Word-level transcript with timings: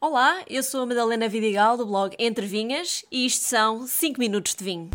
Olá, 0.00 0.44
eu 0.48 0.62
sou 0.62 0.82
a 0.82 0.86
Madalena 0.86 1.28
Vidigal 1.28 1.76
do 1.76 1.84
blog 1.84 2.14
Entre 2.20 2.46
Vinhas 2.46 3.04
e 3.10 3.26
isto 3.26 3.42
são 3.42 3.84
5 3.84 4.20
minutos 4.20 4.54
de 4.54 4.62
vinho. 4.62 4.90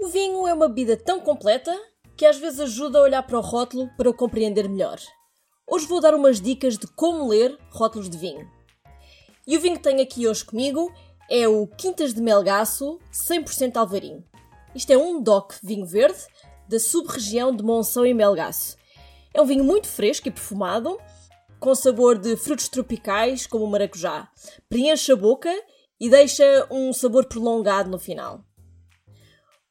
O 0.00 0.08
vinho 0.08 0.48
é 0.48 0.52
uma 0.52 0.66
bebida 0.66 0.96
tão 0.96 1.20
completa 1.20 1.72
que 2.16 2.26
às 2.26 2.38
vezes 2.38 2.58
ajuda 2.58 2.98
a 2.98 3.02
olhar 3.02 3.22
para 3.22 3.38
o 3.38 3.40
rótulo 3.40 3.88
para 3.96 4.10
o 4.10 4.14
compreender 4.14 4.68
melhor. 4.68 4.98
Hoje 5.64 5.86
vou 5.86 6.00
dar 6.00 6.12
umas 6.12 6.40
dicas 6.40 6.76
de 6.76 6.88
como 6.88 7.28
ler 7.28 7.56
rótulos 7.70 8.10
de 8.10 8.18
vinho. 8.18 8.55
E 9.46 9.56
o 9.56 9.60
vinho 9.60 9.76
que 9.76 9.82
tenho 9.82 10.02
aqui 10.02 10.26
hoje 10.26 10.44
comigo 10.44 10.92
é 11.30 11.46
o 11.46 11.68
Quintas 11.68 12.12
de 12.12 12.20
Melgaço 12.20 12.98
100% 13.12 13.76
Alvarinho. 13.76 14.24
Isto 14.74 14.92
é 14.92 14.98
um 14.98 15.22
DOC 15.22 15.54
vinho 15.62 15.86
verde 15.86 16.18
da 16.68 16.80
sub-região 16.80 17.54
de 17.54 17.62
Monção 17.62 18.04
e 18.04 18.12
Melgaço. 18.12 18.76
É 19.32 19.40
um 19.40 19.46
vinho 19.46 19.62
muito 19.62 19.86
fresco 19.86 20.26
e 20.26 20.32
perfumado, 20.32 20.98
com 21.60 21.72
sabor 21.76 22.18
de 22.18 22.36
frutos 22.36 22.68
tropicais 22.68 23.46
como 23.46 23.64
o 23.64 23.70
maracujá. 23.70 24.28
Preenche 24.68 25.12
a 25.12 25.16
boca 25.16 25.54
e 26.00 26.10
deixa 26.10 26.66
um 26.68 26.92
sabor 26.92 27.26
prolongado 27.26 27.88
no 27.88 28.00
final. 28.00 28.44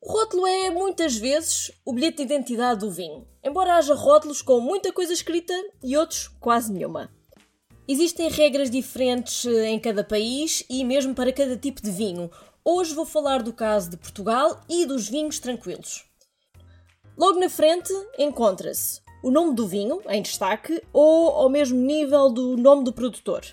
O 0.02 0.10
rótulo 0.10 0.48
é 0.48 0.70
muitas 0.70 1.18
vezes 1.18 1.70
o 1.84 1.92
bilhete 1.92 2.18
de 2.18 2.24
identidade 2.24 2.80
do 2.80 2.92
vinho, 2.92 3.28
embora 3.44 3.76
haja 3.76 3.94
rótulos 3.94 4.42
com 4.42 4.62
muita 4.62 4.94
coisa 4.94 5.12
escrita 5.12 5.54
e 5.84 5.98
outros 5.98 6.30
quase 6.40 6.72
nenhuma. 6.72 7.15
Existem 7.88 8.30
regras 8.30 8.72
diferentes 8.72 9.46
eh, 9.46 9.68
em 9.68 9.80
cada 9.80 10.04
país 10.04 10.66
e 10.68 10.84
mesmo 10.84 11.14
para 11.14 11.32
cada 11.32 11.56
tipo 11.56 11.84
de 11.84 11.92
vinho. 11.92 12.32
Hoje 12.64 12.96
vou 12.96 13.06
falar 13.06 13.44
do 13.44 13.54
caso 13.54 13.92
de 13.92 13.98
Portugal 13.98 14.60
e 14.68 14.88
dos 14.88 15.08
vinhos 15.08 15.38
tranquilos. 15.38 16.04
Logo 17.16 17.40
na 17.40 17.48
frente 17.48 17.94
encontra-se 18.18 19.02
o 19.22 19.30
nome 19.30 19.54
do 19.54 19.68
vinho, 19.68 20.02
em 20.10 20.20
destaque, 20.20 20.82
ou 20.92 21.30
ao 21.30 21.48
mesmo 21.48 21.80
nível 21.80 22.32
do 22.32 22.58
nome 22.58 22.84
do 22.84 22.92
produtor. 22.92 23.44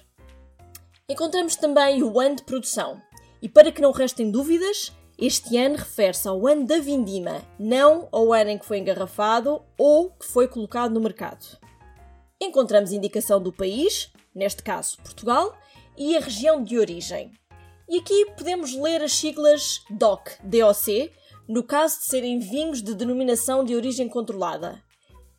Encontramos 1.09 1.55
também 1.56 2.03
o 2.03 2.19
ano 2.19 2.37
de 2.37 2.45
produção. 2.45 3.01
E 3.43 3.51
para 3.51 3.71
que 3.71 3.83
não 3.83 3.93
restem 3.93 4.31
dúvidas, 4.31 4.93
este 5.19 5.59
ano 5.59 5.77
refere-se 5.77 6.27
ao 6.27 6.47
ano 6.47 6.67
da 6.67 6.78
vindima, 6.78 7.43
não 7.59 8.09
ao 8.11 8.33
ano 8.33 8.51
em 8.51 8.59
que 8.59 8.65
foi 8.65 8.78
engarrafado 8.78 9.62
ou 9.77 10.11
que 10.11 10.25
foi 10.25 10.49
colocado 10.49 10.95
no 10.95 11.01
mercado. 11.01 11.59
Encontramos 12.41 12.93
indicação 12.93 13.41
do 13.41 13.53
país, 13.53 14.11
neste 14.34 14.62
caso 14.62 14.97
Portugal, 14.98 15.56
e 15.97 16.16
a 16.16 16.20
região 16.20 16.62
de 16.62 16.78
origem. 16.78 17.33
E 17.88 17.98
aqui 17.98 18.27
podemos 18.36 18.75
ler 18.75 19.02
as 19.02 19.12
siglas 19.12 19.83
DOC, 19.91 20.38
DOC, 20.42 21.12
no 21.48 21.62
caso 21.62 21.98
de 21.98 22.06
serem 22.06 22.38
vinhos 22.38 22.83
de 22.83 22.94
denominação 22.94 23.64
de 23.64 23.75
origem 23.75 24.08
controlada. 24.08 24.83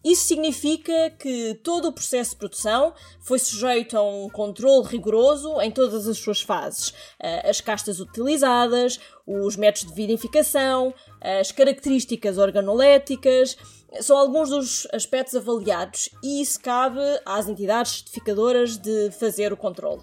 Isso 0.03 0.25
significa 0.25 1.11
que 1.11 1.55
todo 1.63 1.87
o 1.87 1.93
processo 1.93 2.31
de 2.31 2.37
produção 2.37 2.93
foi 3.21 3.39
sujeito 3.39 3.97
a 3.97 4.03
um 4.03 4.29
controle 4.29 4.85
rigoroso 4.87 5.61
em 5.61 5.71
todas 5.71 6.07
as 6.07 6.17
suas 6.17 6.41
fases. 6.41 6.93
Eh, 7.19 7.49
as 7.49 7.61
castas 7.61 8.01
utilizadas, 8.01 8.99
os 9.25 9.55
métodos 9.55 9.87
de 9.87 9.95
vinificação, 9.95 10.93
as 11.21 11.53
características 11.53 12.37
organoléticas, 12.37 13.55
são 14.01 14.17
alguns 14.17 14.49
dos 14.49 14.87
aspectos 14.91 15.35
avaliados 15.35 16.09
e 16.21 16.41
isso 16.41 16.59
cabe 16.59 16.99
às 17.25 17.47
entidades 17.47 17.93
certificadoras 17.93 18.77
de 18.77 19.11
fazer 19.11 19.53
o 19.53 19.57
controle. 19.57 20.01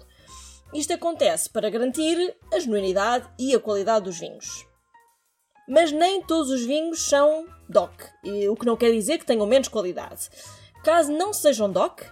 Isto 0.73 0.93
acontece 0.93 1.49
para 1.49 1.69
garantir 1.69 2.35
a 2.53 2.59
genuinidade 2.59 3.27
e 3.37 3.53
a 3.53 3.59
qualidade 3.59 4.05
dos 4.05 4.17
vinhos. 4.17 4.70
Mas 5.67 5.91
nem 5.91 6.21
todos 6.21 6.49
os 6.49 6.65
vinhos 6.65 7.01
são 7.01 7.45
DOC, 7.69 7.91
o 8.49 8.55
que 8.55 8.65
não 8.65 8.75
quer 8.75 8.91
dizer 8.91 9.17
que 9.17 9.25
tenham 9.25 9.45
menos 9.45 9.67
qualidade. 9.67 10.29
Caso 10.83 11.11
não 11.11 11.33
sejam 11.33 11.71
DOC, 11.71 12.03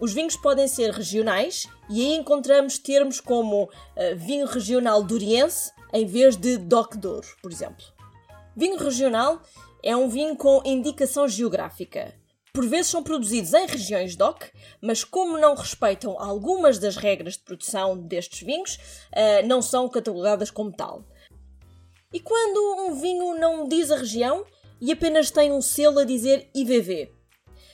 os 0.00 0.12
vinhos 0.12 0.36
podem 0.36 0.66
ser 0.66 0.90
regionais 0.90 1.68
e 1.88 2.00
aí 2.00 2.16
encontramos 2.16 2.78
termos 2.78 3.20
como 3.20 3.64
uh, 3.64 3.70
vinho 4.16 4.46
regional 4.46 5.02
duriense 5.02 5.70
em 5.92 6.04
vez 6.04 6.36
de 6.36 6.56
DOC 6.56 6.96
Douro, 6.96 7.28
por 7.40 7.52
exemplo. 7.52 7.84
Vinho 8.56 8.76
regional 8.76 9.40
é 9.82 9.96
um 9.96 10.08
vinho 10.08 10.36
com 10.36 10.62
indicação 10.64 11.28
geográfica. 11.28 12.12
Por 12.52 12.66
vezes 12.66 12.90
são 12.90 13.02
produzidos 13.02 13.52
em 13.52 13.66
regiões 13.66 14.16
DOC, 14.16 14.50
mas 14.80 15.04
como 15.04 15.38
não 15.38 15.54
respeitam 15.54 16.18
algumas 16.18 16.78
das 16.78 16.96
regras 16.96 17.34
de 17.34 17.40
produção 17.40 17.96
destes 17.96 18.40
vinhos, 18.40 18.76
uh, 18.76 19.46
não 19.46 19.62
são 19.62 19.88
catalogadas 19.88 20.50
como 20.50 20.72
tal. 20.72 21.04
E 22.14 22.20
quando 22.20 22.86
um 22.86 22.94
vinho 22.94 23.34
não 23.34 23.66
diz 23.66 23.90
a 23.90 23.96
região 23.96 24.46
e 24.80 24.92
apenas 24.92 25.32
tem 25.32 25.50
um 25.50 25.60
selo 25.60 25.98
a 25.98 26.04
dizer 26.04 26.48
IVV? 26.54 27.12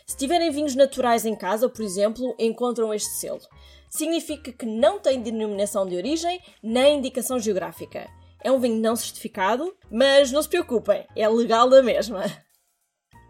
Se 0.06 0.17
tiverem 0.17 0.51
vinhos 0.51 0.75
naturais 0.75 1.27
em 1.27 1.37
casa, 1.37 1.69
por 1.69 1.83
exemplo, 1.84 2.34
encontram 2.39 2.95
este 2.95 3.11
selo. 3.11 3.43
Significa 3.91 4.50
que 4.50 4.65
não 4.65 4.99
tem 4.99 5.21
denominação 5.21 5.84
de 5.84 5.95
origem 5.95 6.41
nem 6.62 6.97
indicação 6.97 7.39
geográfica. 7.39 8.09
É 8.43 8.50
um 8.50 8.59
vinho 8.59 8.81
não 8.81 8.97
certificado, 8.97 9.77
mas 9.91 10.33
não 10.33 10.43
se 10.43 10.49
preocupem, 10.49 11.06
é 11.15 11.29
legal 11.29 11.69
da 11.69 11.83
mesma. 11.83 12.23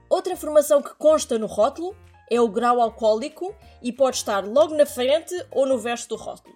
Outra 0.09 0.32
informação 0.32 0.81
que 0.81 0.94
consta 0.94 1.37
no 1.41 1.49
rótulo 1.49 1.93
é 2.31 2.41
o 2.41 2.47
grau 2.47 2.81
alcoólico 2.81 3.53
e 3.82 3.93
pode 3.93 4.19
estar 4.19 4.47
logo 4.47 4.76
na 4.76 4.87
frente 4.87 5.34
ou 5.50 5.66
no 5.66 5.76
verso 5.76 6.09
do 6.09 6.15
rótulo. 6.15 6.54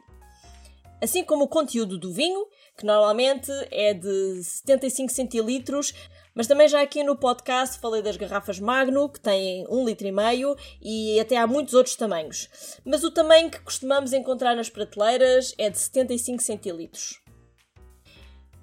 Assim 1.05 1.23
como 1.23 1.45
o 1.45 1.49
conteúdo 1.49 1.99
do 1.99 2.11
vinho, 2.11 2.47
que 2.79 2.87
normalmente 2.87 3.53
é 3.71 3.93
de 3.93 4.43
75 4.43 5.13
centilitros, 5.13 5.93
mas 6.35 6.47
também 6.47 6.67
já 6.67 6.81
aqui 6.81 7.05
no 7.05 7.15
podcast 7.15 7.79
falei 7.79 8.01
das 8.01 8.17
garrafas 8.17 8.59
Magno, 8.59 9.11
que 9.11 9.21
têm 9.21 9.67
1,5 9.67 9.85
litro 9.85 10.07
e 10.07 10.13
meio 10.13 10.57
e 10.81 11.21
até 11.21 11.37
há 11.37 11.47
muitos 11.47 11.75
outros 11.75 11.95
tamanhos. 11.95 12.49
Mas 12.87 13.05
o 13.05 13.11
tamanho 13.11 13.51
que 13.51 13.61
costumamos 13.61 14.15
encontrar 14.15 14.57
nas 14.57 14.71
prateleiras 14.71 15.55
é 15.59 15.69
de 15.69 15.79
75 15.79 16.43
centilitros. 16.43 17.21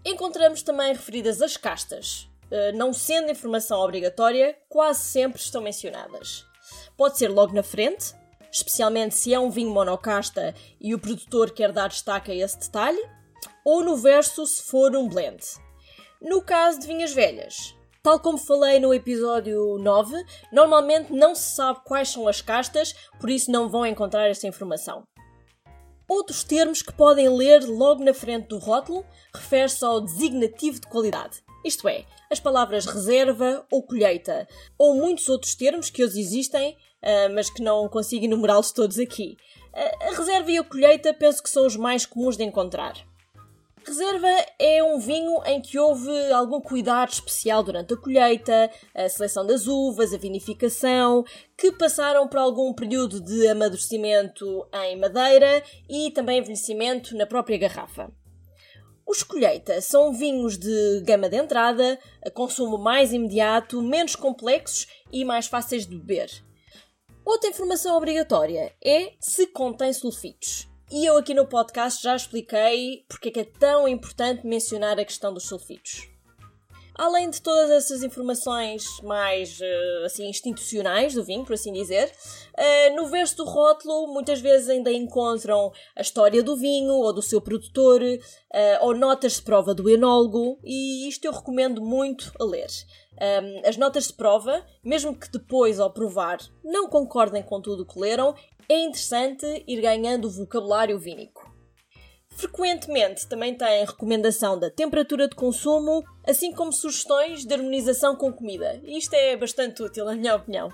Encontramos 0.04 0.64
também 0.64 0.94
referidas 0.94 1.44
as 1.44 1.58
castas. 1.58 2.28
Eh, 2.50 2.72
não 2.72 2.92
sendo 2.92 3.30
informação 3.30 3.80
obrigatória, 3.82 4.58
quase 4.68 5.02
sempre 5.02 5.40
estão 5.40 5.62
mencionadas. 5.62 6.44
Pode 6.98 7.20
ser 7.20 7.28
logo 7.28 7.54
na 7.54 7.62
frente, 7.62 8.16
especialmente 8.52 9.16
se 9.16 9.34
é 9.34 9.40
um 9.40 9.50
vinho 9.50 9.72
monocasta 9.72 10.54
e 10.80 10.94
o 10.94 11.00
produtor 11.00 11.52
quer 11.52 11.72
dar 11.72 11.90
destaque 11.90 12.32
a 12.32 12.36
esse 12.36 12.60
detalhe, 12.60 13.02
ou 13.66 13.84
no 13.84 13.96
verso 13.96 14.46
se 14.46 14.64
for 14.64 14.96
um 14.96 15.08
blend. 15.08 15.42
No 16.22 16.42
caso 16.42 16.80
de 16.80 16.88
vinhas 16.88 17.14
velhas, 17.14 17.76
tal 18.04 18.20
como 18.20 18.38
falei 18.38 18.80
no 18.80 18.94
episódio 18.94 19.78
9, 19.80 20.26
normalmente 20.52 21.14
não 21.14 21.34
se 21.34 21.56
sabe 21.56 21.80
quais 21.86 22.10
são 22.10 22.28
as 22.28 22.42
castas, 22.42 22.94
por 23.20 23.30
isso 23.30 23.52
não 23.52 23.70
vão 23.70 23.86
encontrar 23.86 24.28
essa 24.30 24.48
informação. 24.48 25.04
Outros 26.08 26.44
termos 26.44 26.82
que 26.82 26.92
podem 26.92 27.30
ler 27.30 27.64
logo 27.64 28.04
na 28.04 28.14
frente 28.14 28.48
do 28.50 28.58
rótulo 28.58 29.06
refere-se 29.34 29.86
ao 29.86 30.02
designativo 30.02 30.80
de 30.80 30.88
qualidade, 30.88 31.42
isto 31.64 31.88
é, 31.88 32.06
as 32.30 32.40
palavras 32.40 32.86
reserva 32.86 33.66
ou 33.72 33.84
colheita, 33.84 34.48
ou 34.78 34.96
muitos 34.96 35.28
outros 35.30 35.56
termos 35.56 35.90
que 35.90 36.04
hoje 36.04 36.20
existem, 36.20 36.78
ah, 37.02 37.30
mas 37.34 37.50
que 37.50 37.62
não 37.62 37.88
consigo 37.90 38.26
enumerá-los 38.26 38.72
todos 38.72 39.00
aqui. 39.00 39.38
Ah, 39.74 40.10
a 40.10 40.16
reserva 40.16 40.52
e 40.52 40.58
a 40.58 40.64
colheita 40.64 41.14
penso 41.14 41.42
que 41.42 41.50
são 41.50 41.66
os 41.66 41.76
mais 41.76 42.06
comuns 42.06 42.38
de 42.38 42.44
encontrar. 42.44 42.94
Reserva 43.84 44.30
é 44.60 44.84
um 44.84 45.00
vinho 45.00 45.42
em 45.44 45.60
que 45.60 45.80
houve 45.80 46.12
algum 46.32 46.62
cuidado 46.62 47.14
especial 47.14 47.64
durante 47.64 47.96
a 47.96 47.98
colheita, 47.98 48.70
a 48.94 49.10
seleção 49.10 49.44
das 49.44 49.66
uvas, 49.66 50.14
a 50.14 50.18
vinificação, 50.18 51.24
que 51.58 51.72
passaram 51.72 52.28
por 52.28 52.38
algum 52.38 52.72
período 52.74 53.20
de 53.20 53.48
amadurecimento 53.48 54.68
em 54.72 55.00
madeira 55.00 55.64
e 55.90 56.12
também 56.12 56.38
envelhecimento 56.38 57.18
na 57.18 57.26
própria 57.26 57.58
garrafa. 57.58 58.12
Os 59.08 59.24
colheita 59.24 59.82
são 59.82 60.14
vinhos 60.14 60.58
de 60.58 61.02
gama 61.06 61.30
de 61.30 61.38
entrada, 61.38 62.00
consumo 62.34 62.78
mais 62.78 63.12
imediato, 63.12 63.82
menos 63.82 64.16
complexos 64.16 64.88
e 65.12 65.26
mais 65.26 65.48
fáceis 65.48 65.86
de 65.86 65.98
beber. 65.98 66.30
Outra 67.26 67.50
informação 67.50 67.96
obrigatória 67.96 68.76
é 68.84 69.14
se 69.20 69.48
contém 69.48 69.94
sulfitos. 69.94 70.68
E 70.92 71.06
eu 71.06 71.18
aqui 71.18 71.34
no 71.34 71.48
podcast 71.48 72.04
já 72.04 72.16
expliquei 72.16 73.06
porque 73.08 73.30
é 73.30 73.32
que 73.32 73.40
é 73.40 73.46
tão 73.46 73.88
importante 73.88 74.46
mencionar 74.46 75.00
a 75.00 75.06
questão 75.06 75.34
dos 75.34 75.48
sulfitos. 75.48 76.11
Além 77.02 77.32
de 77.32 77.42
todas 77.42 77.72
essas 77.72 78.04
informações 78.04 78.86
mais 79.02 79.60
eh, 79.60 80.04
assim 80.06 80.30
institucionais 80.30 81.16
do 81.16 81.24
vinho, 81.24 81.44
por 81.44 81.54
assim 81.54 81.74
dizer, 81.74 82.12
eh, 82.56 82.92
no 82.92 83.08
verso 83.08 83.38
do 83.38 83.44
rótulo 83.44 84.14
muitas 84.14 84.40
vezes 84.40 84.70
ainda 84.70 84.92
encontram 84.92 85.72
a 85.96 86.02
história 86.02 86.44
do 86.44 86.56
vinho 86.56 86.94
ou 86.94 87.12
do 87.12 87.24
seu 87.24 87.42
produtor, 87.42 88.04
eh, 88.04 88.80
ou 88.82 88.94
notas 88.94 89.38
de 89.38 89.42
prova 89.42 89.74
do 89.74 89.90
enólogo, 89.90 90.60
e 90.64 91.10
isto 91.10 91.26
eu 91.26 91.32
recomendo 91.32 91.82
muito 91.82 92.32
a 92.40 92.44
ler. 92.44 92.70
As 93.68 93.78
notas 93.78 94.08
de 94.08 94.14
prova, 94.14 94.64
mesmo 94.84 95.16
que 95.16 95.32
depois 95.32 95.80
ao 95.80 95.92
provar 95.92 96.38
não 96.64 96.88
concordem 96.88 97.42
com 97.42 97.60
tudo 97.60 97.82
o 97.82 97.86
que 97.86 98.00
leram, 98.00 98.36
é 98.70 98.80
interessante 98.80 99.64
ir 99.68 99.82
ganhando 99.82 100.30
vocabulário 100.30 101.00
vínico. 101.00 101.41
Frequentemente 102.42 103.28
também 103.28 103.54
tem 103.54 103.86
recomendação 103.86 104.58
da 104.58 104.68
temperatura 104.68 105.28
de 105.28 105.36
consumo, 105.36 106.04
assim 106.26 106.52
como 106.52 106.74
sugestões 106.74 107.46
de 107.46 107.54
harmonização 107.54 108.16
com 108.16 108.34
comida. 108.34 108.82
Isto 108.84 109.14
é 109.14 109.38
bastante 109.38 109.84
útil, 109.84 110.06
na 110.06 110.16
minha 110.16 110.38
opinião. 110.38 110.68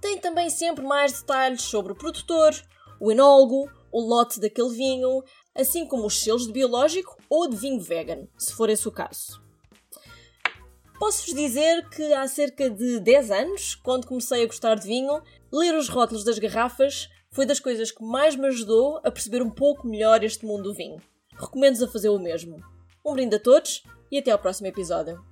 Tem 0.00 0.16
também 0.16 0.48
sempre 0.48 0.84
mais 0.84 1.12
detalhes 1.12 1.62
sobre 1.62 1.90
o 1.90 1.96
produtor, 1.96 2.54
o 3.00 3.10
enólogo, 3.10 3.68
o 3.90 4.00
lote 4.00 4.38
daquele 4.38 4.68
vinho, 4.68 5.24
assim 5.56 5.88
como 5.88 6.06
os 6.06 6.22
selos 6.22 6.46
de 6.46 6.52
biológico 6.52 7.16
ou 7.28 7.50
de 7.50 7.56
vinho 7.56 7.80
vegan, 7.80 8.28
se 8.38 8.54
for 8.54 8.70
esse 8.70 8.86
o 8.86 8.92
caso. 8.92 9.42
Posso-vos 11.00 11.34
dizer 11.34 11.88
que 11.88 12.12
há 12.12 12.28
cerca 12.28 12.70
de 12.70 13.00
10 13.00 13.30
anos, 13.32 13.74
quando 13.74 14.06
comecei 14.06 14.44
a 14.44 14.46
gostar 14.46 14.76
de 14.76 14.86
vinho, 14.86 15.20
ler 15.52 15.74
os 15.74 15.88
rótulos 15.88 16.22
das 16.22 16.38
garrafas 16.38 17.08
foi 17.30 17.46
das 17.46 17.60
coisas 17.60 17.90
que 17.90 18.02
mais 18.02 18.36
me 18.36 18.46
ajudou 18.46 18.98
a 19.04 19.10
perceber 19.10 19.42
um 19.42 19.50
pouco 19.50 19.86
melhor 19.86 20.22
este 20.24 20.44
mundo 20.44 20.64
do 20.64 20.74
vinho. 20.74 21.00
Recomendo-vos 21.38 21.88
a 21.88 21.92
fazer 21.92 22.08
o 22.08 22.18
mesmo. 22.18 22.56
Um 23.04 23.12
brinde 23.12 23.36
a 23.36 23.40
todos 23.40 23.82
e 24.10 24.18
até 24.18 24.30
ao 24.30 24.38
próximo 24.38 24.66
episódio. 24.66 25.27